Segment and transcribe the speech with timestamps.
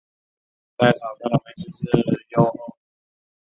[0.79, 1.85] 在场上的位置是
[2.29, 2.73] 右后卫。